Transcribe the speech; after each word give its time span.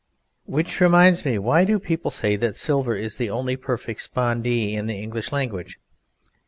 ]Which 0.45 0.79
reminds 0.81 1.25
me, 1.25 1.37
why 1.37 1.63
do 1.63 1.77
people 1.77 2.09
say 2.09 2.35
that 2.37 2.55
silver 2.55 2.95
is 2.95 3.17
the 3.17 3.29
only 3.29 3.55
perfect 3.55 3.99
spondee 4.01 4.73
in 4.73 4.87
the 4.87 4.95
English 4.99 5.31
language? 5.31 5.79